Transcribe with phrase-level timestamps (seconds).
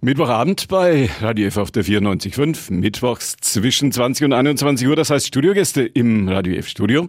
[0.00, 5.26] Mittwochabend bei Radio F auf der 94.5, mittwochs zwischen 20 und 21 Uhr, das heißt
[5.26, 7.08] Studiogäste im Radio F Studio.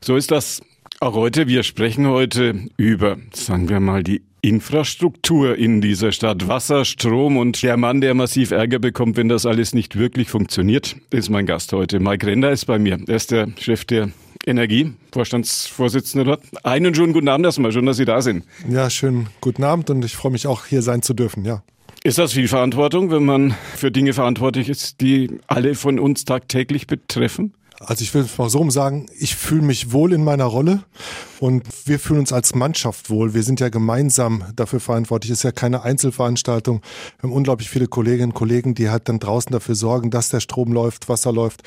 [0.00, 0.60] So ist das
[0.98, 1.46] auch heute.
[1.46, 6.48] Wir sprechen heute über, sagen wir mal, die Infrastruktur in dieser Stadt.
[6.48, 10.96] Wasser, Strom und der Mann, der massiv Ärger bekommt, wenn das alles nicht wirklich funktioniert,
[11.10, 12.00] ist mein Gast heute.
[12.00, 12.98] Mike Render ist bei mir.
[13.06, 14.10] Er ist der Chef der
[14.44, 16.42] Energie, Vorstandsvorsitzender dort.
[16.64, 18.44] Einen schönen guten Abend erstmal, schön, dass Sie da sind.
[18.68, 21.62] Ja, schönen guten Abend und ich freue mich auch, hier sein zu dürfen, ja.
[22.06, 26.86] Ist das viel Verantwortung, wenn man für Dinge verantwortlich ist, die alle von uns tagtäglich
[26.86, 27.54] betreffen?
[27.80, 30.84] Also ich will es mal so sagen, ich fühle mich wohl in meiner Rolle
[31.40, 33.32] und wir fühlen uns als Mannschaft wohl.
[33.32, 35.30] Wir sind ja gemeinsam dafür verantwortlich.
[35.30, 36.82] Es ist ja keine Einzelveranstaltung.
[37.20, 40.40] Wir haben unglaublich viele Kolleginnen und Kollegen, die halt dann draußen dafür sorgen, dass der
[40.40, 41.62] Strom läuft, Wasser läuft.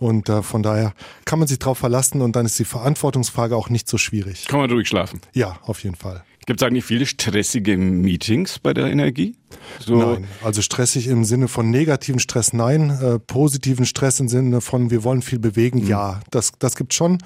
[0.00, 0.94] Und äh, von daher
[1.26, 4.46] kann man sich darauf verlassen und dann ist die Verantwortungsfrage auch nicht so schwierig.
[4.48, 5.20] Kann man durchschlafen?
[5.32, 6.24] Ja, auf jeden Fall.
[6.46, 9.34] Gibt es eigentlich viele stressige Meetings bei der Energie?
[9.80, 14.60] So nein, also stressig im Sinne von negativen Stress nein, äh, positiven Stress im Sinne
[14.60, 15.88] von wir wollen viel bewegen, mhm.
[15.88, 17.18] ja, das, das gibt schon.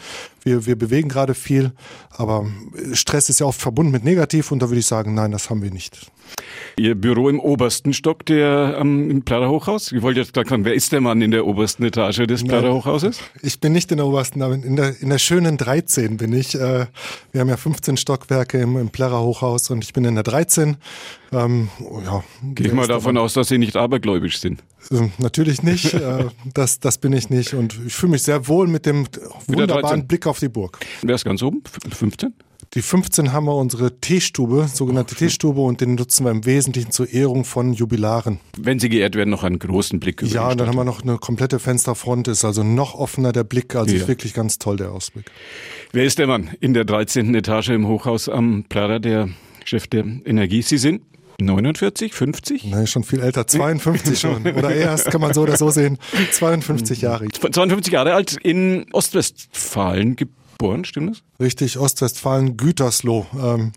[0.43, 1.73] Wir, wir bewegen gerade viel,
[2.11, 2.47] aber
[2.95, 5.63] Stress ist ja oft verbunden mit negativ und da würde ich sagen, nein, das haben
[5.63, 6.11] wir nicht.
[6.77, 9.93] Ihr Büro im obersten Stock der ähm, im Plader Hochhaus?
[9.93, 12.73] Ich wollte jetzt gerade fragen, wer ist der Mann in der obersten Etage des Plader
[12.73, 13.21] Hochhauses?
[13.43, 16.55] Ich bin nicht in der obersten, aber in der, in der schönen 13 bin ich.
[16.55, 16.87] Äh,
[17.33, 20.77] wir haben ja 15 Stockwerke im, im Plader Hochhaus und ich bin in der 13.
[21.33, 21.69] Ähm,
[22.05, 24.63] ja, Gehe ich mal davon aus, dass Sie nicht abergläubisch sind.
[24.91, 28.67] Äh, natürlich nicht, äh, das, das bin ich nicht und ich fühle mich sehr wohl
[28.67, 29.07] mit dem
[29.47, 30.79] wunderbaren Blick auf die Burg.
[31.03, 31.63] Wer ist ganz oben?
[31.91, 32.33] 15?
[32.75, 37.13] Die 15 haben wir unsere Teestube, sogenannte Teestube, und den nutzen wir im Wesentlichen zur
[37.13, 38.39] Ehrung von Jubilaren.
[38.57, 41.19] Wenn sie geehrt werden, noch einen großen Blick über Ja, dann haben wir noch eine
[41.19, 44.03] komplette Fensterfront, ist also noch offener der Blick, also ja.
[44.03, 45.33] ist wirklich ganz toll der Ausblick.
[45.91, 47.35] Wer ist der Mann in der 13.
[47.35, 49.31] Etage im Hochhaus am Plada, der
[49.65, 50.63] Chef der Energie?
[50.63, 51.03] Sie sind
[51.41, 52.65] 49, 50?
[52.67, 54.47] Nein, schon viel älter, 52 schon.
[54.57, 55.99] Oder erst kann man so oder so sehen.
[56.31, 57.27] 52 Jahre.
[57.29, 60.15] 52 Jahre alt in Ostwestfalen
[60.61, 61.23] geboren, stimmt das?
[61.41, 63.27] Richtig, Ostwestfalen, Gütersloh.
[63.35, 63.73] Ähm,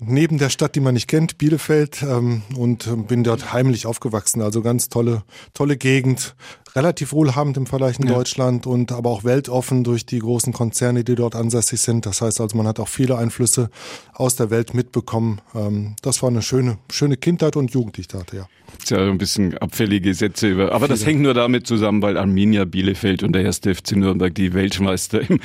[0.00, 4.40] neben der Stadt, die man nicht kennt, Bielefeld, ähm, und ähm, bin dort heimlich aufgewachsen.
[4.40, 6.36] Also ganz tolle, tolle Gegend,
[6.76, 8.14] relativ wohlhabend im Vergleich in ja.
[8.14, 12.06] Deutschland und aber auch weltoffen durch die großen Konzerne, die dort ansässig sind.
[12.06, 13.70] Das heißt also, man hat auch viele Einflüsse
[14.12, 15.40] aus der Welt mitbekommen.
[15.54, 18.48] Ähm, das war eine schöne, schöne Kindheit und Jugend, die ich hatte, ja.
[18.78, 20.72] Ist ja ein bisschen abfällige Sätze über.
[20.72, 24.54] Aber das hängt nur damit zusammen, weil Arminia Bielefeld und der erste FC Nürnberg die
[24.54, 25.40] Weltmeister im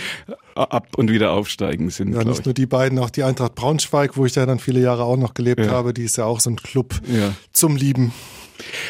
[0.69, 2.13] Ab- und wieder aufsteigen sind.
[2.13, 5.03] Ja, nicht nur die beiden, auch die Eintracht Braunschweig, wo ich ja dann viele Jahre
[5.03, 5.71] auch noch gelebt ja.
[5.71, 7.33] habe, die ist ja auch so ein Club ja.
[7.53, 8.13] zum Lieben.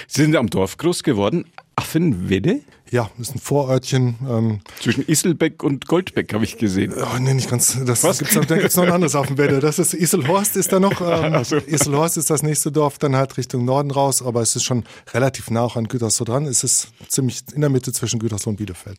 [0.07, 1.45] Sie sind am Dorf groß geworden.
[1.75, 2.61] Affenwedde?
[2.91, 4.15] Ja, das ist ein Vorörtchen.
[4.29, 6.93] Ähm, Zwischen Iselbeck und Goldbeck habe ich gesehen.
[6.93, 7.79] Oh, nee, nicht ganz.
[7.85, 8.19] Das Was?
[8.19, 9.61] Gibt's, da gibt es noch ein anderes Affenwedde.
[9.61, 10.91] Das ist Iselhorst ist da noch.
[11.11, 11.57] Ähm, so.
[11.57, 14.83] Iselhorst ist das nächste Dorf, dann halt Richtung Norden raus, aber es ist schon
[15.13, 16.45] relativ nah auch an Gütersloh dran.
[16.45, 18.97] Es ist ziemlich in der Mitte zwischen Gütersloh und Bielefeld.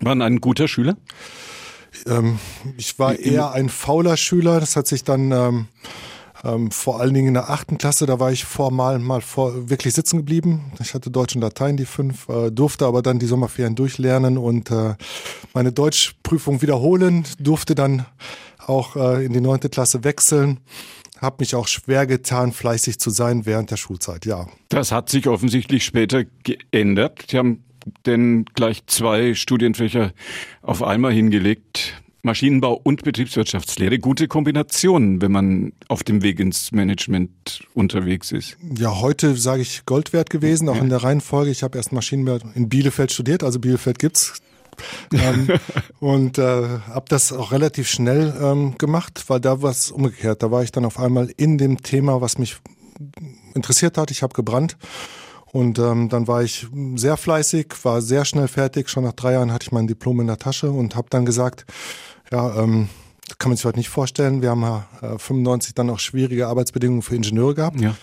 [0.00, 0.96] Waren ein guter Schüler?
[2.06, 2.38] Ähm,
[2.76, 4.60] ich war eher ein fauler Schüler.
[4.60, 5.68] Das hat sich dann ähm,
[6.44, 9.94] ähm, vor allen Dingen in der achten Klasse, da war ich formal mal vor, wirklich
[9.94, 10.72] sitzen geblieben.
[10.80, 14.70] Ich hatte Deutsch und Latein die fünf, äh, durfte aber dann die Sommerferien durchlernen und
[14.70, 14.94] äh,
[15.54, 18.06] meine Deutschprüfung wiederholen, durfte dann
[18.66, 20.60] auch äh, in die neunte Klasse wechseln.
[21.20, 24.46] Hab mich auch schwer getan, fleißig zu sein während der Schulzeit, ja.
[24.68, 27.24] Das hat sich offensichtlich später geändert.
[27.28, 27.64] Sie haben
[28.06, 30.12] denn gleich zwei Studienfächer
[30.62, 31.94] auf einmal hingelegt.
[32.22, 33.98] Maschinenbau und Betriebswirtschaftslehre.
[33.98, 38.56] Gute Kombination, wenn man auf dem Weg ins Management unterwegs ist.
[38.76, 40.82] Ja, heute sage ich Gold wert gewesen, auch ja.
[40.82, 41.50] in der Reihenfolge.
[41.50, 44.42] Ich habe erst Maschinenbau in Bielefeld studiert, also Bielefeld gibt's.
[45.12, 45.48] ähm,
[45.98, 50.42] und äh, habe das auch relativ schnell ähm, gemacht, weil da war es umgekehrt.
[50.42, 52.58] Da war ich dann auf einmal in dem Thema, was mich
[53.54, 54.10] interessiert hat.
[54.10, 54.76] Ich habe gebrannt
[55.52, 56.66] und ähm, dann war ich
[56.96, 58.88] sehr fleißig, war sehr schnell fertig.
[58.88, 61.64] Schon nach drei Jahren hatte ich mein Diplom in der Tasche und habe dann gesagt,
[62.30, 62.88] ja, ähm,
[63.38, 64.42] kann man sich heute nicht vorstellen.
[64.42, 67.80] Wir haben ja äh, 95 dann auch schwierige Arbeitsbedingungen für Ingenieure gehabt.
[67.80, 67.94] Ja.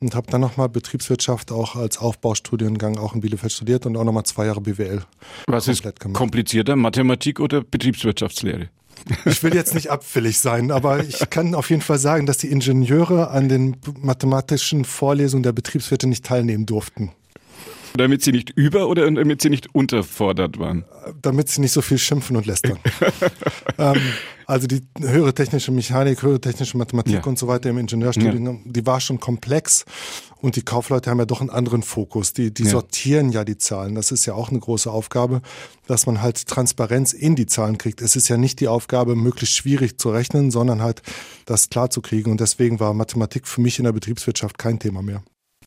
[0.00, 4.24] Und habe dann nochmal Betriebswirtschaft auch als Aufbaustudiengang auch in Bielefeld studiert und auch nochmal
[4.24, 5.04] zwei Jahre BWL.
[5.46, 6.18] Was ist gemacht.
[6.18, 8.68] komplizierter, Mathematik oder Betriebswirtschaftslehre?
[9.24, 12.50] Ich will jetzt nicht abfällig sein, aber ich kann auf jeden Fall sagen, dass die
[12.50, 17.12] Ingenieure an den mathematischen Vorlesungen der Betriebswirte nicht teilnehmen durften.
[17.96, 20.84] Damit sie nicht über oder damit sie nicht unterfordert waren?
[21.20, 22.78] Damit sie nicht so viel schimpfen und lästern.
[23.78, 24.00] ähm,
[24.46, 27.22] also die höhere technische Mechanik, höhere technische Mathematik ja.
[27.24, 28.60] und so weiter im Ingenieurstudium, ja.
[28.64, 29.84] die war schon komplex
[30.40, 32.32] und die Kaufleute haben ja doch einen anderen Fokus.
[32.32, 32.70] Die, die ja.
[32.70, 33.94] sortieren ja die Zahlen.
[33.94, 35.40] Das ist ja auch eine große Aufgabe,
[35.86, 38.02] dass man halt Transparenz in die Zahlen kriegt.
[38.02, 41.02] Es ist ja nicht die Aufgabe, möglichst schwierig zu rechnen, sondern halt
[41.46, 42.30] das klar zu kriegen.
[42.30, 45.22] Und deswegen war Mathematik für mich in der Betriebswirtschaft kein Thema mehr.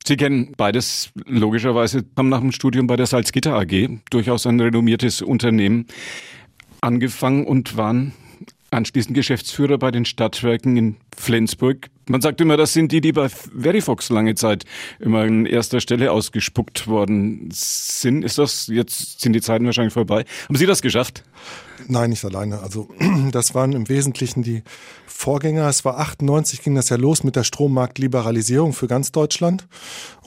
[0.07, 5.23] Sie kennen beides logischerweise, haben nach dem Studium bei der Salzgitter AG, durchaus ein renommiertes
[5.23, 5.87] Unternehmen,
[6.79, 8.13] angefangen und waren
[8.69, 11.89] anschließend Geschäftsführer bei den Stadtwerken in Flensburg.
[12.07, 14.63] Man sagt immer, das sind die, die bei Verifox lange Zeit
[14.99, 18.23] immer an erster Stelle ausgespuckt worden sind.
[18.23, 20.25] Ist das, jetzt sind die Zeiten wahrscheinlich vorbei.
[20.47, 21.23] Haben Sie das geschafft?
[21.87, 22.59] Nein, nicht alleine.
[22.59, 22.89] Also
[23.31, 24.61] das waren im Wesentlichen die
[25.07, 25.67] Vorgänger.
[25.69, 29.67] Es war 98 ging das ja los mit der Strommarktliberalisierung für ganz Deutschland.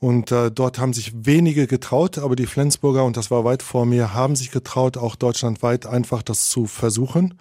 [0.00, 3.84] Und äh, dort haben sich wenige getraut, aber die Flensburger, und das war weit vor
[3.84, 7.34] mir, haben sich getraut, auch deutschlandweit einfach das zu versuchen.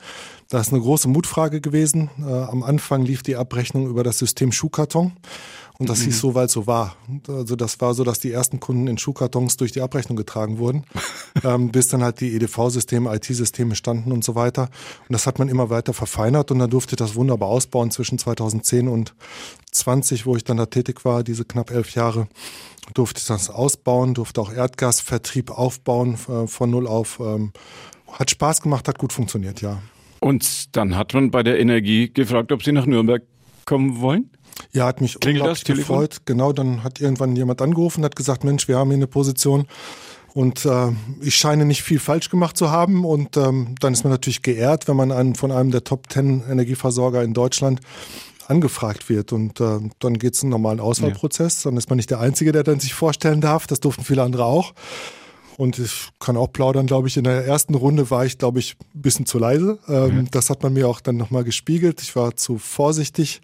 [0.50, 2.09] Das ist eine große Mutfrage gewesen.
[2.19, 5.13] Äh, am Anfang lief die Abrechnung über das System Schuhkarton.
[5.80, 6.06] Und das mhm.
[6.06, 6.95] hieß so, weil es so war.
[7.28, 10.86] Also das war so, dass die ersten Kunden in Schuhkartons durch die Abrechnung getragen wurden,
[11.44, 14.69] ähm, bis dann halt die EDV-Systeme, IT-Systeme standen und so weiter.
[15.07, 18.18] Und das hat man immer weiter verfeinert und dann durfte ich das wunderbar ausbauen zwischen
[18.18, 19.13] 2010 und
[19.72, 22.28] 20, wo ich dann da tätig war, diese knapp elf Jahre
[22.94, 27.19] durfte ich das ausbauen, durfte auch Erdgasvertrieb aufbauen äh, von null auf.
[27.19, 27.51] Ähm,
[28.12, 29.81] hat Spaß gemacht, hat gut funktioniert, ja.
[30.19, 33.23] Und dann hat man bei der Energie gefragt, ob Sie nach Nürnberg
[33.65, 34.29] kommen wollen?
[34.71, 36.17] Ja, hat mich Klingelt unglaublich das, gefreut.
[36.25, 39.67] Genau, dann hat irgendwann jemand angerufen und hat gesagt, Mensch, wir haben hier eine Position
[40.33, 40.91] und äh,
[41.21, 43.05] ich scheine nicht viel falsch gemacht zu haben.
[43.05, 46.43] Und ähm, dann ist man natürlich geehrt, wenn man einen, von einem der Top Ten
[46.49, 47.81] Energieversorger in Deutschland
[48.47, 49.33] angefragt wird.
[49.33, 51.63] Und äh, dann geht es einen normalen Auswahlprozess.
[51.63, 51.71] Ja.
[51.71, 53.67] Dann ist man nicht der Einzige, der dann sich vorstellen darf.
[53.67, 54.73] Das durften viele andere auch.
[55.57, 58.75] Und ich kann auch plaudern, glaube ich, in der ersten Runde war ich, glaube ich,
[58.95, 59.80] ein bisschen zu leise.
[59.88, 60.31] Ähm, mhm.
[60.31, 62.01] Das hat man mir auch dann nochmal gespiegelt.
[62.01, 63.42] Ich war zu vorsichtig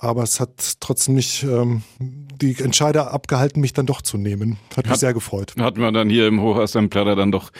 [0.00, 4.58] aber es hat trotzdem nicht ähm, die Entscheider abgehalten, mich dann doch zu nehmen.
[4.70, 5.54] Hat, hat mich sehr gefreut.
[5.58, 7.50] Hat man dann hier im Hochassembler dann doch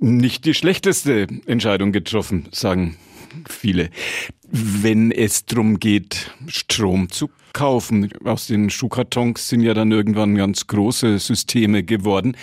[0.00, 2.96] nicht die schlechteste Entscheidung getroffen, sagen
[3.48, 3.90] viele.
[4.50, 10.66] Wenn es darum geht, Strom zu kaufen, aus den Schuhkartons sind ja dann irgendwann ganz
[10.66, 12.36] große Systeme geworden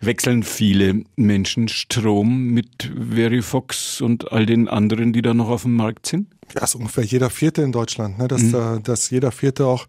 [0.00, 5.76] wechseln viele Menschen Strom mit Verifox und all den anderen, die da noch auf dem
[5.76, 6.28] Markt sind?
[6.54, 8.26] Ja, ist ungefähr jeder Vierte in Deutschland, ne?
[8.26, 8.82] dass, mhm.
[8.82, 9.86] dass jeder Vierte auch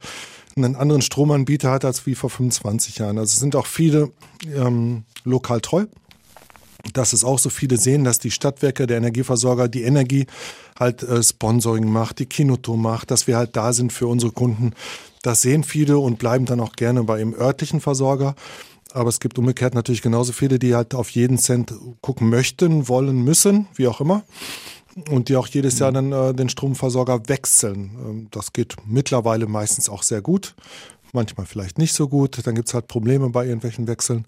[0.55, 3.17] einen anderen Stromanbieter hat als wie vor 25 Jahren.
[3.17, 4.11] Also es sind auch viele
[4.53, 5.85] ähm, lokal treu.
[6.93, 10.25] Dass es auch so viele sehen, dass die Stadtwerke, der Energieversorger, die Energie
[10.79, 14.73] halt äh, Sponsoring macht, die Kinotour macht, dass wir halt da sind für unsere Kunden.
[15.21, 18.35] Das sehen viele und bleiben dann auch gerne bei ihrem örtlichen Versorger.
[18.93, 23.23] Aber es gibt umgekehrt natürlich genauso viele, die halt auf jeden Cent gucken möchten, wollen,
[23.23, 24.23] müssen, wie auch immer.
[25.09, 27.91] Und die auch jedes Jahr dann äh, den Stromversorger wechseln.
[28.03, 30.55] Ähm, das geht mittlerweile meistens auch sehr gut.
[31.13, 32.45] Manchmal vielleicht nicht so gut.
[32.45, 34.25] Dann gibt es halt Probleme bei irgendwelchen Wechseln.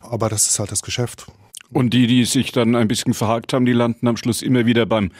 [0.00, 1.26] Aber das ist halt das Geschäft.
[1.72, 4.86] Und die, die sich dann ein bisschen verhakt haben, die landen am Schluss immer wieder
[4.86, 5.10] beim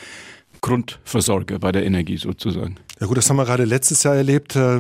[0.63, 2.77] Grundversorger bei der Energie sozusagen.
[3.01, 4.79] Ja gut, das haben wir gerade letztes Jahr erlebt, äh,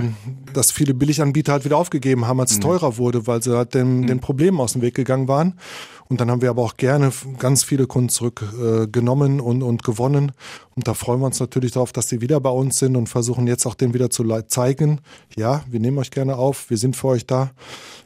[0.54, 2.62] dass viele Billiganbieter halt wieder aufgegeben haben, als es mhm.
[2.62, 4.06] teurer wurde, weil sie halt den, mhm.
[4.06, 5.58] den Problemen aus dem Weg gegangen waren.
[6.08, 10.32] Und dann haben wir aber auch gerne ganz viele Kunden zurückgenommen äh, und, und gewonnen.
[10.76, 13.46] Und da freuen wir uns natürlich darauf, dass sie wieder bei uns sind und versuchen
[13.48, 15.00] jetzt auch denen wieder zu zeigen,
[15.36, 17.50] ja, wir nehmen euch gerne auf, wir sind für euch da.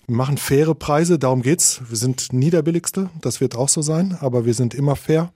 [0.06, 1.82] Wir machen faire Preise, darum geht's.
[1.88, 5.30] Wir sind nie der billigste, das wird auch so sein, aber wir sind immer fair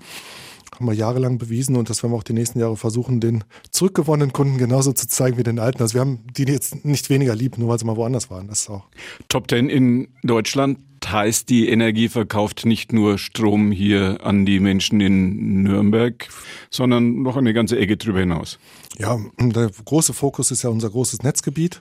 [0.74, 4.32] haben wir jahrelang bewiesen und das werden wir auch die nächsten Jahre versuchen, den zurückgewonnenen
[4.32, 5.82] Kunden genauso zu zeigen wie den alten.
[5.82, 8.48] Also wir haben die jetzt nicht weniger lieb, nur weil sie mal woanders waren.
[8.48, 8.86] Das ist auch.
[9.28, 10.78] Top Ten in Deutschland
[11.08, 16.28] heißt, die Energie verkauft nicht nur Strom hier an die Menschen in Nürnberg,
[16.70, 18.58] sondern noch eine ganze Ecke drüber hinaus.
[18.98, 21.80] Ja, der große Fokus ist ja unser großes Netzgebiet.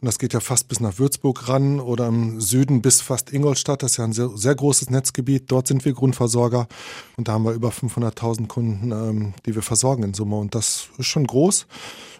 [0.00, 3.82] Und das geht ja fast bis nach Würzburg ran oder im Süden bis fast Ingolstadt.
[3.82, 5.50] Das ist ja ein sehr, sehr großes Netzgebiet.
[5.50, 6.68] Dort sind wir Grundversorger.
[7.16, 10.36] Und da haben wir über 500.000 Kunden, ähm, die wir versorgen in Summe.
[10.36, 11.66] Und das ist schon groß.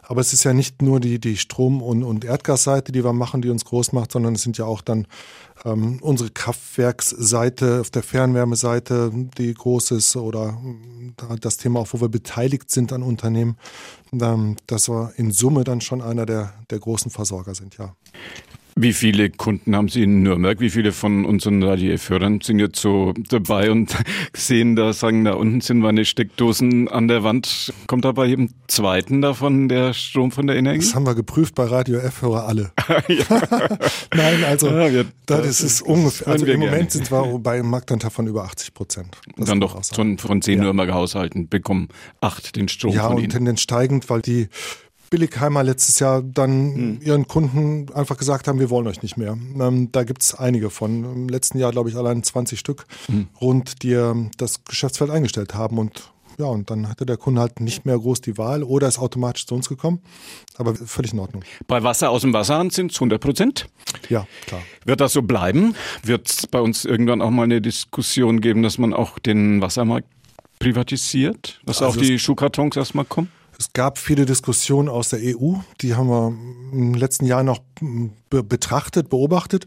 [0.06, 3.42] Aber es ist ja nicht nur die, die Strom- und, und Erdgasseite, die wir machen,
[3.42, 5.06] die uns groß macht, sondern es sind ja auch dann
[5.64, 10.58] ähm, unsere Kraftwerksseite auf der Fernwärmeseite, die groß ist oder
[11.30, 13.56] äh, das Thema auch, wo wir beteiligt sind an Unternehmen,
[14.12, 17.94] ähm, dass wir in Summe dann schon einer der, der großen Versorger sind, ja.
[18.76, 20.59] Wie viele Kunden haben Sie in Nürnberg?
[20.59, 23.95] Wie viele von unseren Radio-Hörern sind jetzt so dabei und
[24.37, 27.73] sehen da, sagen, da unten sind meine Steckdosen an der Wand.
[27.87, 30.81] Kommt da bei jedem zweiten davon der Strom von der Energie?
[30.81, 32.73] Das haben wir geprüft bei Radio F-Hörer alle.
[34.14, 37.71] Nein, also ja, wir, das, das ist ungefähr, also im Moment sind wir bei einem
[37.71, 39.16] Marktanteil von über 80 Prozent.
[39.37, 40.64] Dann doch von, von zehn ja.
[40.64, 41.88] Nürnberger Haushalten bekommen
[42.21, 43.21] acht den Strom ja, von Ihnen.
[43.21, 44.49] Ja, und Tendenz steigend, weil die
[45.11, 46.99] Billigheimer letztes Jahr dann hm.
[47.02, 49.37] ihren Kunden einfach gesagt haben, wir wollen euch nicht mehr.
[49.61, 51.04] Ähm, da gibt es einige von.
[51.04, 53.28] Im letzten Jahr, glaube ich, allein 20 Stück hm.
[53.40, 57.61] rund, die ähm, das Geschäftsfeld eingestellt haben und ja, und dann hatte der Kunde halt
[57.61, 60.00] nicht mehr groß die Wahl oder ist automatisch zu uns gekommen.
[60.56, 61.44] Aber völlig in Ordnung.
[61.66, 63.66] Bei Wasser aus dem Wasserhahn sind es 100 Prozent?
[64.08, 64.62] Ja, klar.
[64.84, 65.75] Wird das so bleiben?
[66.02, 70.08] Wird es bei uns irgendwann auch mal eine Diskussion geben, dass man auch den Wassermarkt
[70.58, 71.61] privatisiert?
[71.66, 73.30] Dass also auch die Schuhkartons erstmal kommen?
[73.58, 76.28] Es gab viele Diskussionen aus der EU, die haben wir
[76.73, 77.61] im letzten Jahr noch
[78.30, 79.66] betrachtet, beobachtet.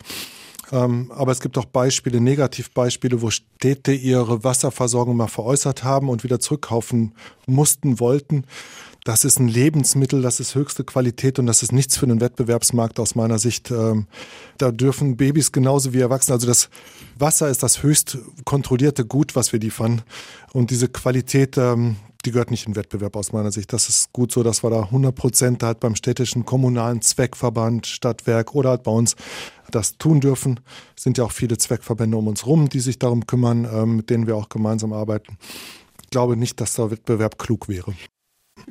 [0.72, 6.24] Ähm, aber es gibt auch Beispiele, Negativbeispiele, wo Städte ihre Wasserversorgung mal veräußert haben und
[6.24, 7.14] wieder zurückkaufen
[7.46, 8.44] mussten, wollten.
[9.06, 13.00] Das ist ein Lebensmittel, das ist höchste Qualität und das ist nichts für den Wettbewerbsmarkt
[13.00, 13.72] aus meiner Sicht.
[13.72, 14.08] Ähm,
[14.58, 16.70] da dürfen Babys genauso wie Erwachsene, also das
[17.18, 20.02] Wasser ist das höchst kontrollierte Gut, was wir liefern.
[20.52, 21.96] Und diese Qualität, ähm,
[22.26, 23.72] die gehört nicht in Wettbewerb aus meiner Sicht.
[23.74, 28.56] Das ist gut so, dass wir da 100 Prozent halt beim städtischen kommunalen Zweckverband, Stadtwerk
[28.56, 29.16] oder halt bei uns
[29.72, 30.60] das tun dürfen.
[30.96, 34.10] Es sind ja auch viele Zweckverbände um uns rum, die sich darum kümmern, ähm, mit
[34.10, 35.38] denen wir auch gemeinsam arbeiten.
[36.02, 37.94] Ich glaube nicht, dass der Wettbewerb klug wäre.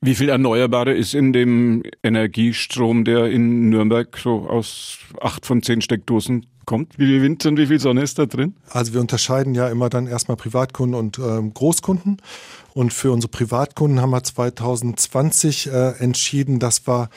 [0.03, 5.81] Wie viel Erneuerbare ist in dem Energiestrom, der in Nürnberg so aus acht von zehn
[5.81, 6.99] Steckdosen kommt?
[6.99, 8.55] Wie viel Wind und wie viel Sonne ist da drin?
[8.71, 12.21] Also wir unterscheiden ja immer dann erstmal Privatkunden und ähm, Großkunden.
[12.75, 17.09] Und für unsere Privatkunden haben wir 2020 äh, entschieden, dass wir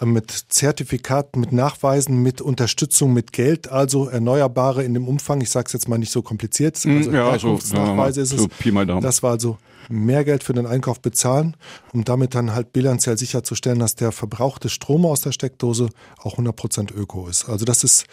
[0.00, 5.50] äh, mit Zertifikaten, mit Nachweisen, mit Unterstützung, mit Geld, also Erneuerbare in dem Umfang, ich
[5.50, 8.40] sage es jetzt mal nicht so kompliziert, hm, also ja, so, Nachweise ja, ist es.
[8.42, 9.02] So Pi mal Daumen.
[9.02, 11.56] Das war also mehr Geld für den Einkauf bezahlen,
[11.92, 16.94] um damit dann halt bilanziell sicherzustellen, dass der verbrauchte Strom aus der Steckdose auch 100%
[16.94, 17.48] Öko ist.
[17.48, 18.06] Also das ist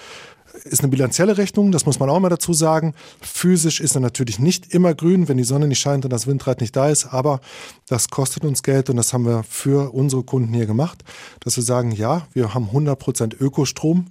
[0.66, 2.94] ist eine bilanzielle Rechnung, das muss man auch mal dazu sagen.
[3.22, 6.62] Physisch ist er natürlich nicht immer grün, wenn die Sonne nicht scheint und das Windrad
[6.62, 7.40] nicht da ist, aber
[7.88, 11.04] das kostet uns Geld und das haben wir für unsere Kunden hier gemacht,
[11.42, 14.08] dass wir sagen, ja, wir haben 100% Ökostrom,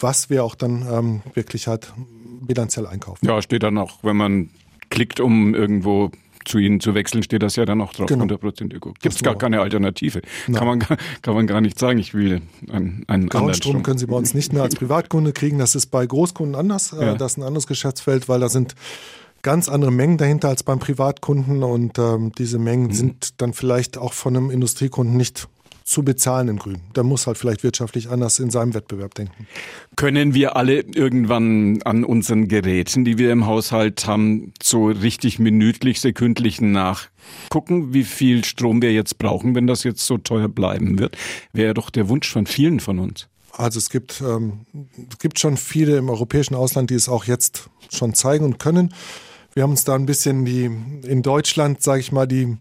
[0.00, 1.92] was wir auch dann ähm, wirklich halt
[2.42, 3.26] bilanziell einkaufen.
[3.26, 4.50] Ja, steht dann auch, wenn man
[4.90, 6.10] klickt, um irgendwo
[6.44, 8.24] zu ihnen zu wechseln, steht das ja dann auch drauf, genau.
[8.24, 8.94] 100% Öko.
[9.00, 10.22] Gibt es gar keine Alternative.
[10.52, 13.82] Kann man, kann man gar nicht sagen, ich will einen, einen anderen Strom.
[13.82, 15.58] können Sie bei uns nicht mehr als Privatkunde kriegen.
[15.58, 16.92] Das ist bei Großkunden anders.
[16.92, 17.14] Äh, ja.
[17.14, 18.74] Das ist ein anderes Geschäftsfeld, weil da sind
[19.42, 22.92] ganz andere Mengen dahinter als beim Privatkunden und ähm, diese Mengen mhm.
[22.92, 25.48] sind dann vielleicht auch von einem Industriekunden nicht
[25.88, 26.80] zu bezahlen in Grün.
[26.94, 29.46] Der muss halt vielleicht wirtschaftlich anders in seinem Wettbewerb denken.
[29.96, 36.02] Können wir alle irgendwann an unseren Geräten, die wir im Haushalt haben, so richtig minütlich,
[36.02, 41.16] sekündlich nachgucken, wie viel Strom wir jetzt brauchen, wenn das jetzt so teuer bleiben wird?
[41.54, 43.26] Wäre doch der Wunsch von vielen von uns.
[43.52, 44.66] Also es gibt, ähm,
[45.10, 48.92] es gibt schon viele im europäischen Ausland, die es auch jetzt schon zeigen und können.
[49.54, 50.70] Wir haben uns da ein bisschen die
[51.06, 52.58] in Deutschland, sage ich mal, die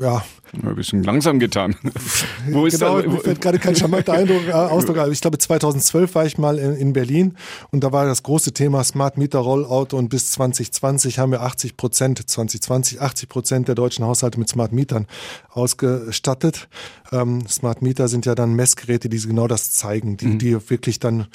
[0.00, 1.76] ja, ein bisschen langsam getan.
[2.50, 4.96] Wo ist genau, da, mir fällt gerade kein charmanter Eindruck, äh, Ausdruck.
[5.10, 7.36] Ich glaube, 2012 war ich mal in, in, Berlin
[7.70, 11.76] und da war das große Thema Smart Meter Rollout und bis 2020 haben wir 80
[11.76, 15.06] Prozent, 2020 80 Prozent der deutschen Haushalte mit Smart Mietern
[15.50, 16.68] ausgestattet.
[17.12, 20.38] Ähm, Smart Meter sind ja dann Messgeräte, die genau das zeigen, die, mhm.
[20.38, 21.26] die wirklich dann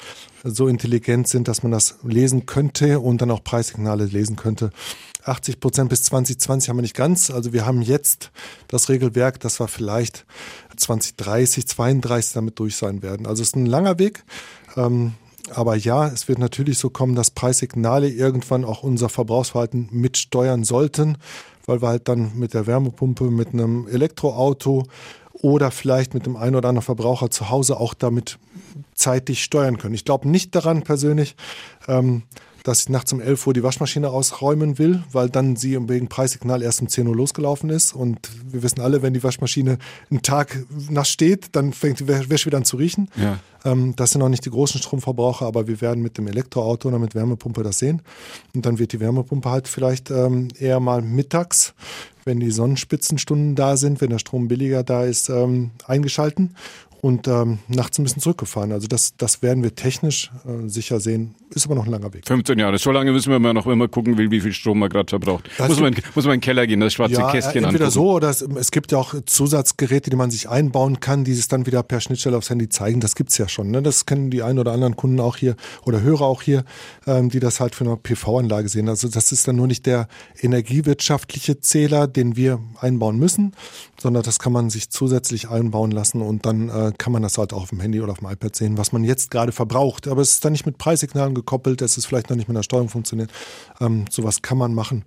[0.44, 4.70] so intelligent sind, dass man das lesen könnte und dann auch Preissignale lesen könnte.
[5.24, 7.30] 80 Prozent bis 2020 haben wir nicht ganz.
[7.30, 8.30] Also wir haben jetzt
[8.68, 10.24] das Regelwerk, dass wir vielleicht
[10.76, 13.26] 2030, 32 damit durch sein werden.
[13.26, 14.24] Also es ist ein langer Weg.
[14.76, 15.14] Ähm,
[15.50, 21.18] aber ja, es wird natürlich so kommen, dass Preissignale irgendwann auch unser Verbrauchsverhalten mitsteuern sollten,
[21.66, 24.84] weil wir halt dann mit der Wärmepumpe, mit einem Elektroauto
[25.32, 28.38] oder vielleicht mit dem einen oder anderen Verbraucher zu Hause auch damit
[28.94, 29.94] zeitig steuern können.
[29.94, 31.36] Ich glaube nicht daran persönlich,
[31.88, 32.22] ähm,
[32.64, 36.62] dass ich nachts um 11 Uhr die Waschmaschine ausräumen will, weil dann sie wegen Preissignal
[36.62, 37.94] erst um 10 Uhr losgelaufen ist.
[37.94, 39.78] Und wir wissen alle, wenn die Waschmaschine
[40.10, 43.10] einen Tag nass steht, dann fängt die Wäsche wieder an zu riechen.
[43.16, 43.38] Ja.
[43.66, 46.98] Ähm, das sind auch nicht die großen Stromverbraucher, aber wir werden mit dem Elektroauto oder
[46.98, 48.00] mit Wärmepumpe das sehen.
[48.54, 51.74] Und dann wird die Wärmepumpe halt vielleicht ähm, eher mal mittags
[52.24, 56.56] wenn die Sonnenspitzenstunden da sind, wenn der Strom billiger da ist, ähm, eingeschalten
[57.04, 58.72] und ähm, nachts ein bisschen zurückgefahren.
[58.72, 61.34] Also das, das werden wir technisch äh, sicher sehen.
[61.50, 62.26] Ist aber noch ein langer Weg.
[62.26, 62.78] 15 Jahre.
[62.78, 65.50] So lange müssen wir mal noch immer gucken, wie viel Strom man gerade verbraucht.
[65.58, 67.90] muss man, muss man in den Keller gehen, das schwarze ja, Kästchen entweder angucken.
[67.90, 71.46] so oder es, es, gibt ja auch Zusatzgeräte, die man sich einbauen kann, die es
[71.46, 73.00] dann wieder per Schnittstelle aufs Handy zeigen.
[73.00, 73.70] Das gibt's ja schon.
[73.70, 73.82] Ne?
[73.82, 76.64] Das kennen die ein oder anderen Kunden auch hier oder Hörer auch hier,
[77.06, 78.88] ähm, die das halt für eine PV-Anlage sehen.
[78.88, 80.08] Also das ist dann nur nicht der
[80.40, 83.52] energiewirtschaftliche Zähler, den wir einbauen müssen,
[84.00, 87.52] sondern das kann man sich zusätzlich einbauen lassen und dann äh, kann man das halt
[87.52, 90.08] auch auf dem Handy oder auf dem iPad sehen, was man jetzt gerade verbraucht.
[90.08, 92.62] Aber es ist dann nicht mit Preissignalen gekoppelt, es ist vielleicht noch nicht mit der
[92.62, 93.30] Steuerung funktioniert.
[93.80, 95.04] Ähm, sowas kann man machen.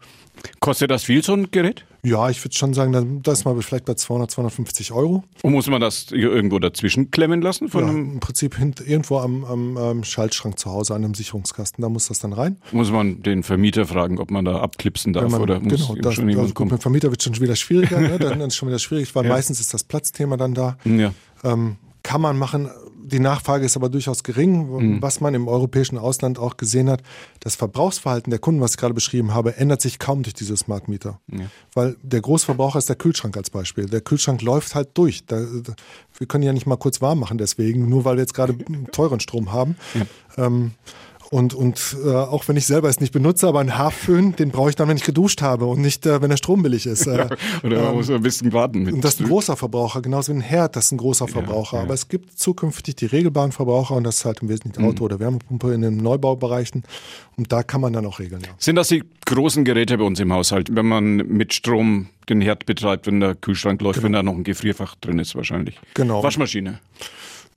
[0.59, 1.85] Kostet das viel, so ein Gerät?
[2.03, 5.23] Ja, ich würde schon sagen, da ist man vielleicht bei 200, 250 Euro.
[5.41, 7.69] Und muss man das irgendwo dazwischen klemmen lassen?
[7.69, 11.81] Von ja, Im Prinzip hint, irgendwo am, am, am, Schaltschrank zu Hause, an einem Sicherungskasten,
[11.81, 12.57] da muss das dann rein.
[12.71, 16.13] Muss man den Vermieter fragen, ob man da abklipsen darf man, oder muss genau, das,
[16.13, 16.71] schon jemand kommen?
[16.71, 18.19] Mit dem Vermieter wird schon wieder schwieriger, ne?
[18.19, 19.31] dann ist es schon wieder schwierig, weil ja.
[19.31, 20.77] meistens ist das Platzthema dann da.
[20.85, 21.13] Ja.
[21.43, 22.69] Ähm, kann man machen,
[23.07, 24.95] die Nachfrage ist aber durchaus gering.
[24.95, 25.01] Mhm.
[25.01, 27.01] Was man im europäischen Ausland auch gesehen hat,
[27.39, 30.87] das Verbrauchsverhalten der Kunden, was ich gerade beschrieben habe, ändert sich kaum durch diese Smart
[30.87, 31.19] Meter.
[31.31, 31.45] Ja.
[31.73, 33.85] Weil der Großverbraucher ist der Kühlschrank als Beispiel.
[33.85, 35.25] Der Kühlschrank läuft halt durch.
[35.25, 35.41] Da,
[36.17, 38.57] wir können ja nicht mal kurz warm machen deswegen, nur weil wir jetzt gerade
[38.91, 39.75] teuren Strom haben.
[39.93, 40.45] Ja.
[40.45, 40.71] Ähm,
[41.29, 44.69] und, und äh, auch wenn ich selber es nicht benutze, aber einen Haarföhn, den brauche
[44.69, 47.05] ich dann, wenn ich geduscht habe und nicht, äh, wenn der Strom billig ist.
[47.05, 47.27] Äh,
[47.63, 48.83] Oder man ähm, muss ein bisschen warten.
[48.83, 51.27] Mit und das ist ein großer Verbraucher, genauso wie ein Herd, das ist ein großer
[51.27, 51.77] Verbraucher.
[51.77, 51.85] Ja, ja.
[51.85, 55.05] Aber es gibt zukünftig die regelbaren Verbraucher und das ist halt im Wesentlichen Auto- mhm.
[55.05, 56.83] oder Wärmepumpe in den Neubaubereichen.
[57.35, 58.41] Und da kann man dann auch regeln.
[58.43, 58.51] Ja.
[58.57, 62.65] Sind das die großen Geräte bei uns im Haushalt, wenn man mit Strom den Herd
[62.65, 64.05] betreibt, wenn der Kühlschrank läuft, genau.
[64.05, 65.79] wenn da noch ein Gefrierfach drin ist wahrscheinlich?
[65.93, 66.23] Genau.
[66.23, 66.79] Waschmaschine.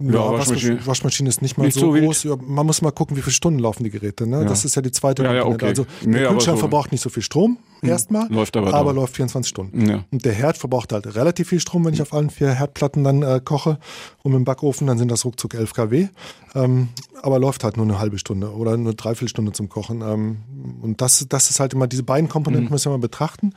[0.01, 0.87] Ja, ja Waschmaschine.
[0.87, 2.27] Waschmaschine ist nicht mal nicht so, so groß.
[2.47, 4.27] Man muss mal gucken, wie viele Stunden laufen die Geräte.
[4.27, 4.43] Ne?
[4.43, 4.45] Ja.
[4.45, 5.45] Das ist ja die zweite ja.
[5.45, 5.67] Okay.
[5.67, 7.89] Also der nee, Kühlschrank so verbraucht nicht so viel Strom hm.
[7.89, 10.05] erstmal, läuft aber, aber läuft 24 Stunden.
[10.11, 13.23] Und der Herd verbraucht halt relativ viel Strom, wenn ich auf allen vier Herdplatten dann
[13.23, 13.79] äh, koche.
[14.23, 16.09] Und im Backofen, dann sind das ruckzuck 11 kW.
[16.55, 16.89] Ähm,
[17.23, 20.03] aber läuft halt nur eine halbe Stunde oder nur dreiviertel Stunde zum Kochen.
[20.03, 20.39] Ähm,
[20.83, 22.73] und das, das ist halt immer, diese beiden Komponenten mhm.
[22.73, 23.55] müssen wir mal betrachten.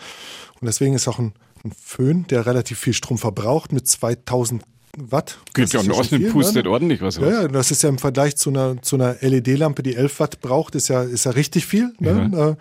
[0.59, 1.33] Und deswegen ist auch ein,
[1.63, 4.63] ein Föhn, der relativ viel Strom verbraucht mit 2000
[4.97, 5.39] Watt.
[5.53, 6.71] Geht ja in Ordnung, pustet ne?
[6.71, 7.27] ordentlich was raus.
[7.27, 10.41] Ja, ja, das ist ja im Vergleich zu einer, zu einer LED-Lampe, die 11 Watt
[10.41, 11.93] braucht, ist ja, ist ja richtig viel.
[11.99, 12.29] Ne?
[12.31, 12.49] Ja.
[12.49, 12.55] Äh,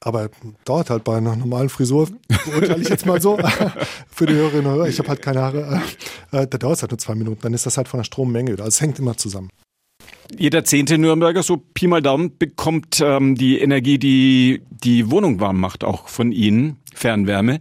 [0.00, 0.30] aber
[0.64, 2.08] dauert halt bei einer normalen Frisur,
[2.44, 3.38] beurteile ich jetzt mal so,
[4.08, 5.82] für die Hörerinnen und Hörer, ich habe halt keine Haare,
[6.32, 8.04] äh, äh, da dauert es halt nur zwei Minuten, dann ist das halt von der
[8.04, 8.52] Strommenge.
[8.52, 9.50] Also es hängt immer zusammen.
[10.36, 15.58] Jeder zehnte Nürnberger, so Pi mal Daumen, bekommt ähm, die Energie, die die Wohnung warm
[15.58, 17.60] macht, auch von Ihnen, Fernwärme.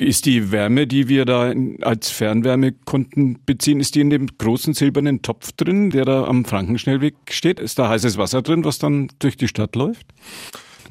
[0.00, 1.52] Ist die Wärme, die wir da
[1.82, 7.14] als Fernwärmekunden beziehen, ist die in dem großen silbernen Topf drin, der da am Frankenschnellweg
[7.28, 7.60] steht?
[7.60, 10.06] Ist da heißes Wasser drin, was dann durch die Stadt läuft?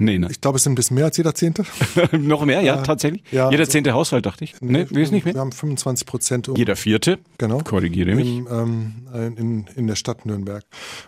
[0.01, 0.27] Nee, ne?
[0.31, 1.65] Ich glaube, es sind ein bisschen mehr als jeder Zehnte.
[2.13, 3.21] Noch mehr, ja, ja tatsächlich.
[3.31, 4.55] Ja, jeder also, zehnte Haushalt, dachte ich.
[4.61, 5.33] Nee, nee ist nicht mehr.
[5.33, 6.47] Wir haben 25 Prozent.
[6.47, 7.19] Um, jeder vierte.
[7.37, 7.59] Genau.
[7.59, 8.27] Korrigiere mich.
[8.27, 10.63] In, ähm, in, in der Stadt Nürnberg.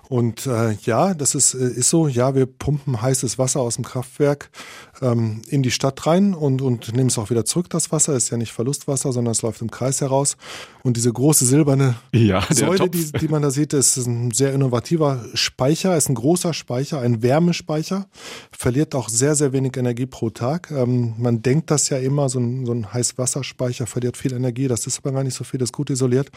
[0.09, 2.09] Und äh, ja, das ist, äh, ist so.
[2.09, 4.49] Ja, wir pumpen heißes Wasser aus dem Kraftwerk
[5.01, 8.13] ähm, in die Stadt rein und, und nehmen es auch wieder zurück, das Wasser.
[8.13, 10.35] Ist ja nicht Verlustwasser, sondern es läuft im Kreis heraus.
[10.83, 15.25] Und diese große silberne ja, Säule, die, die man da sieht, ist ein sehr innovativer
[15.33, 18.07] Speicher, ist ein großer Speicher, ein Wärmespeicher.
[18.51, 20.71] Verliert auch sehr, sehr wenig Energie pro Tag.
[20.71, 24.67] Ähm, man denkt das ja immer, so ein, so ein Heißwasserspeicher verliert viel Energie.
[24.67, 26.31] Das ist aber gar nicht so viel, das ist gut isoliert.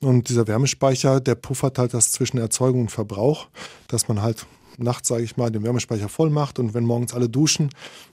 [0.00, 3.48] Und dieser Wärmespeicher, der puffert halt das zwischen Erzeugung und Verbrauch,
[3.88, 4.46] dass man halt
[4.78, 7.70] nachts, sage ich mal, den Wärmespeicher voll macht und wenn morgens alle duschen,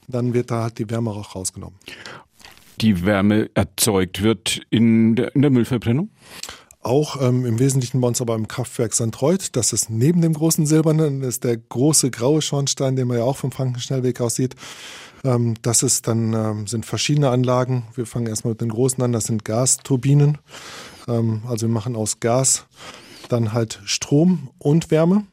[0.08, 1.78] dann wird da halt die Wärme auch rausgenommen.
[2.82, 6.10] Die Wärme erzeugt wird in der, in der Müllverbrennung?
[6.82, 9.56] Auch ähm, im Wesentlichen bei uns aber im Kraftwerk Sandreuth.
[9.56, 13.24] Das ist neben dem großen Silbernen, das ist der große graue Schornstein, den man ja
[13.24, 14.56] auch vom Frankenschnellweg aus sieht.
[15.24, 17.84] Ähm, das ist dann, ähm, sind verschiedene Anlagen.
[17.96, 20.40] Wir fangen erstmal mit den großen an, das sind Gasturbinen.
[21.08, 22.66] Ähm, also wir machen aus Gas
[23.30, 25.24] dann halt Strom und Wärme.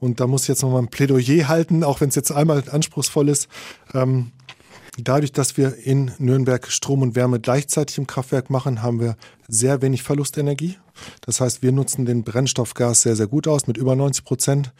[0.00, 3.30] Und da muss ich jetzt nochmal ein Plädoyer halten, auch wenn es jetzt einmal anspruchsvoll
[3.30, 3.48] ist.
[3.94, 4.32] Ähm,
[4.98, 9.16] dadurch, dass wir in Nürnberg Strom und Wärme gleichzeitig im Kraftwerk machen, haben wir
[9.48, 10.76] sehr wenig Verlustenergie.
[11.20, 14.72] Das heißt, wir nutzen den Brennstoffgas sehr, sehr gut aus, mit über 90 Prozent.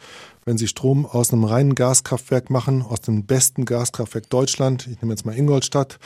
[0.45, 5.13] Wenn Sie Strom aus einem reinen Gaskraftwerk machen, aus dem besten Gaskraftwerk Deutschland, ich nehme
[5.13, 5.99] jetzt mal Ingolstadt,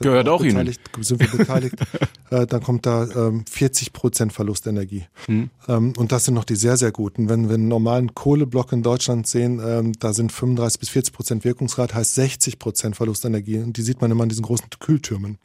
[0.00, 0.74] Gehört auch Ihnen.
[1.00, 1.74] Sind wir beteiligt,
[2.30, 5.06] äh, dann kommt da ähm, 40 Prozent Verlustenergie.
[5.26, 5.50] Mhm.
[5.66, 7.28] Ähm, und das sind noch die sehr, sehr guten.
[7.28, 11.44] Wenn wir einen normalen Kohleblock in Deutschland sehen, ähm, da sind 35 bis 40 Prozent
[11.44, 13.58] Wirkungsgrad, heißt 60 Prozent Verlustenergie.
[13.58, 15.38] Und die sieht man immer an diesen großen Kühltürmen.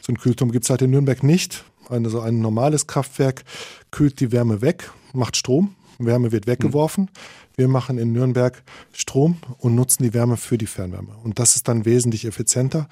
[0.00, 1.64] So ein Kühlturm gibt es halt in Nürnberg nicht.
[1.88, 3.44] Also ein normales Kraftwerk
[3.90, 7.10] kühlt die Wärme weg, macht Strom, Wärme wird weggeworfen.
[7.54, 11.14] Wir machen in Nürnberg Strom und nutzen die Wärme für die Fernwärme.
[11.22, 12.88] Und das ist dann wesentlich effizienter.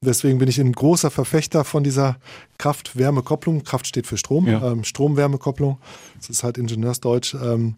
[0.00, 2.16] Deswegen bin ich ein großer Verfechter von dieser
[2.58, 3.64] Kraft-Wärme-Kopplung.
[3.64, 4.70] Kraft steht für Strom, ja.
[4.70, 5.78] ähm, Strom-Wärme-Kopplung.
[6.18, 7.34] Das ist halt Ingenieursdeutsch.
[7.34, 7.74] Ähm,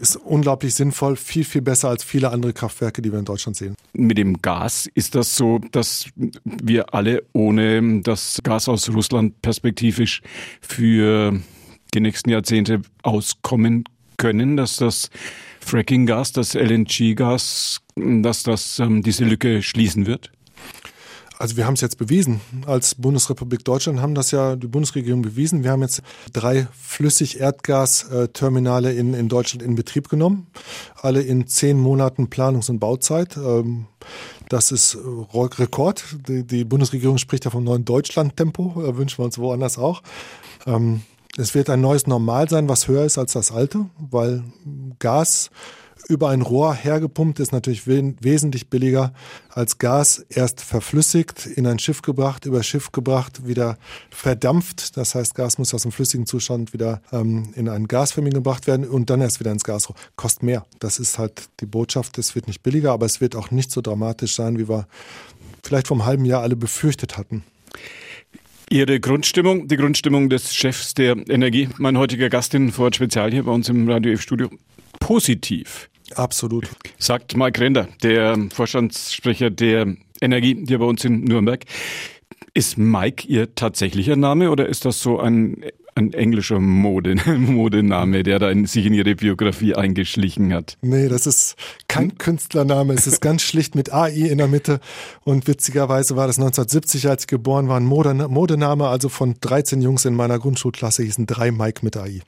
[0.00, 3.74] ist unglaublich sinnvoll, viel, viel besser als viele andere Kraftwerke, die wir in Deutschland sehen.
[3.92, 6.06] Mit dem Gas ist das so, dass
[6.44, 10.22] wir alle ohne das Gas aus Russland perspektivisch
[10.60, 11.40] für
[11.94, 13.84] die nächsten Jahrzehnte auskommen
[14.16, 15.10] können, dass das
[15.60, 20.30] Fracking-Gas, das LNG-Gas, dass das ähm, diese Lücke schließen wird?
[21.40, 22.42] Also wir haben es jetzt bewiesen.
[22.66, 25.64] Als Bundesrepublik Deutschland haben das ja die Bundesregierung bewiesen.
[25.64, 26.02] Wir haben jetzt
[26.34, 30.48] drei Flüssig-Erdgas-Terminale in, in Deutschland in Betrieb genommen.
[31.00, 33.38] Alle in zehn Monaten Planungs- und Bauzeit.
[33.38, 33.86] Ähm,
[34.50, 34.98] Das ist äh,
[35.32, 36.04] Rekord.
[36.28, 38.74] Die, die Bundesregierung spricht ja vom neuen Deutschland-Tempo.
[38.98, 40.02] Wünschen wir uns woanders auch.
[40.66, 41.00] Ähm,
[41.38, 44.44] es wird ein neues Normal sein, was höher ist als das alte, weil
[44.98, 45.48] Gas
[46.10, 49.12] über ein Rohr hergepumpt ist natürlich we wesentlich billiger
[49.48, 53.78] als Gas erst verflüssigt, in ein Schiff gebracht, über Schiff gebracht, wieder
[54.10, 54.96] verdampft.
[54.96, 58.88] Das heißt, Gas muss aus dem flüssigen Zustand wieder ähm, in einen gasförmigen gebracht werden
[58.88, 59.96] und dann erst wieder ins Gasrohr.
[60.16, 60.66] Kostet mehr.
[60.80, 62.18] Das ist halt die Botschaft.
[62.18, 64.86] Es wird nicht billiger, aber es wird auch nicht so dramatisch sein, wie wir
[65.62, 67.44] vielleicht vor einem halben Jahr alle befürchtet hatten.
[68.68, 73.42] Ihre Grundstimmung, die Grundstimmung des Chefs der Energie, mein heutiger Gast in Vorort Spezial hier
[73.44, 74.48] bei uns im Radio F-Studio,
[75.00, 75.90] positiv.
[76.14, 76.68] Absolut.
[76.98, 81.64] Sagt Mike Render, der Vorstandssprecher der Energie hier bei uns in Nürnberg.
[82.52, 88.38] Ist Mike Ihr tatsächlicher Name oder ist das so ein ein englischer Mode, Modename, der
[88.38, 90.76] da in, sich in ihre Biografie eingeschlichen hat.
[90.82, 91.56] Nee, das ist
[91.88, 92.18] kein hm?
[92.18, 92.94] Künstlername.
[92.94, 94.80] Es ist ganz schlicht mit AI in der Mitte.
[95.24, 98.88] Und witzigerweise war das 1970, als ich geboren war, ein Modename.
[98.88, 102.20] Also von 13 Jungs in meiner Grundschulklasse hießen drei Mike mit AI.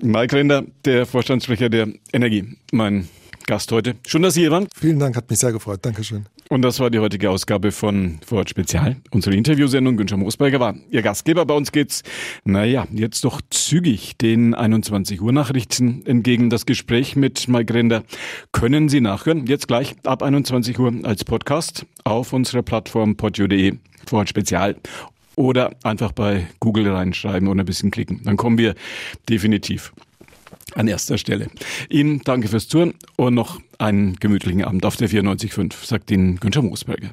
[0.00, 2.56] Mike Render, der Vorstandssprecher der Energie.
[2.72, 3.08] Mein
[3.46, 3.94] Gast heute.
[4.04, 4.66] Schön, dass Sie hier waren.
[4.76, 5.78] Vielen Dank, hat mich sehr gefreut.
[5.82, 6.26] Dankeschön.
[6.48, 8.96] Und das war die heutige Ausgabe von Vorort Spezial.
[9.12, 9.96] Unsere Interviewsendung.
[9.96, 11.46] Günther Moosberger war Ihr Gastgeber.
[11.46, 12.02] Bei uns geht's,
[12.44, 16.50] naja, jetzt doch zügig den 21 Uhr Nachrichten entgegen.
[16.50, 18.02] Das Gespräch mit Mike Render
[18.50, 19.46] können Sie nachhören.
[19.46, 23.74] Jetzt gleich ab 21 Uhr als Podcast auf unserer Plattform podio.de.
[24.06, 24.76] Vorort Spezial
[25.36, 28.22] oder einfach bei Google reinschreiben und ein bisschen klicken.
[28.24, 28.74] Dann kommen wir
[29.28, 29.92] definitiv
[30.76, 31.48] an erster Stelle.
[31.88, 36.62] Ihnen danke fürs Zuhören und noch einen gemütlichen Abend auf der 94.5, sagt Ihnen Günther
[36.62, 37.10] Moosberger.